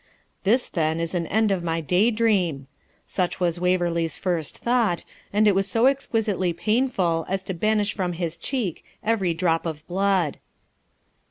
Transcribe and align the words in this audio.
'This, 0.45 0.67
then, 0.67 0.99
is 0.99 1.13
an 1.13 1.27
end 1.27 1.51
of 1.51 1.61
my 1.63 1.79
day 1.79 2.09
dream!' 2.09 2.65
Such 3.05 3.39
was 3.39 3.59
Waverley's 3.59 4.17
first 4.17 4.57
thought, 4.57 5.05
and 5.31 5.47
it 5.47 5.53
was 5.53 5.67
so 5.69 5.85
exquisitely 5.85 6.53
painful 6.53 7.23
as 7.29 7.43
to 7.43 7.53
banish 7.53 7.93
from 7.93 8.13
his 8.13 8.35
cheek 8.35 8.83
every 9.03 9.35
drop 9.35 9.63
of 9.67 9.85
blood. 9.87 10.39